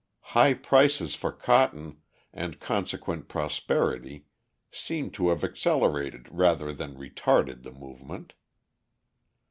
[0.33, 2.01] High prices for cotton
[2.33, 4.25] and consequent prosperity
[4.71, 8.33] seem to have accelerated rather than retarded the movement.